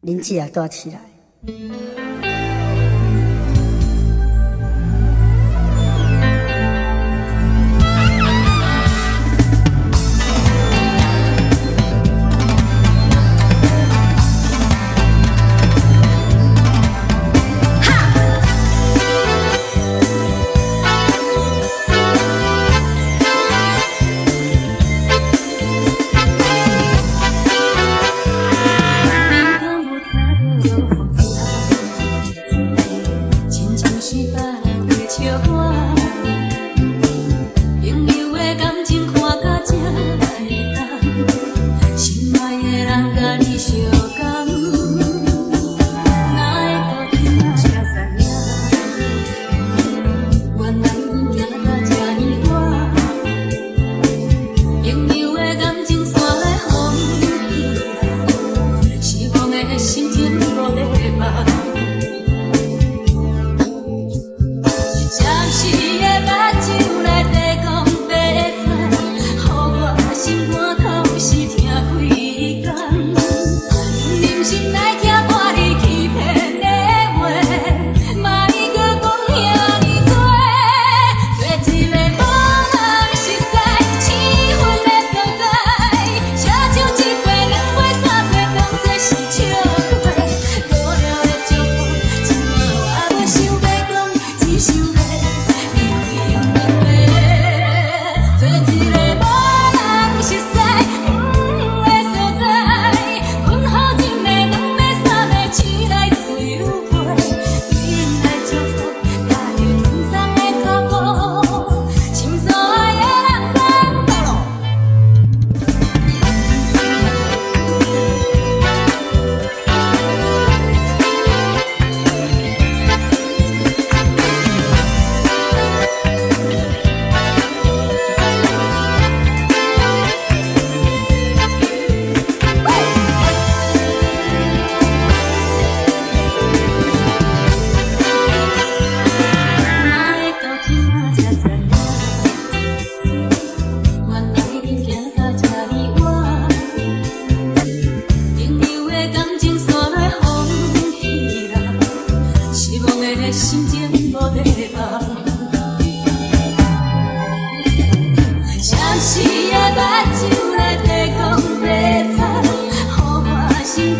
[0.00, 1.99] 林子也多起来。
[70.30, 70.89] 经过他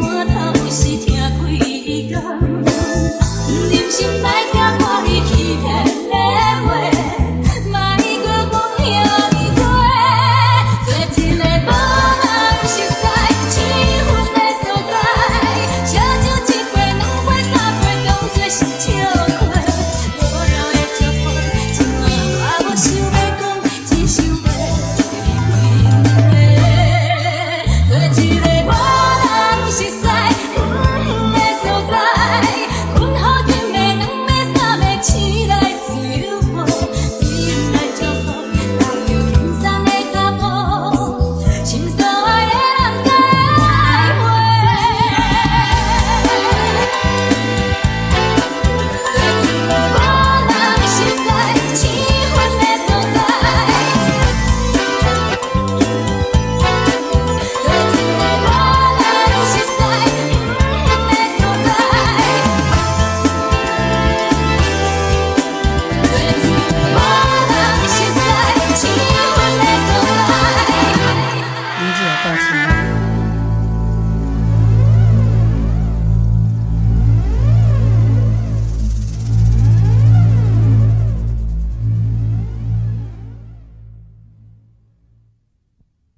[0.00, 0.57] 我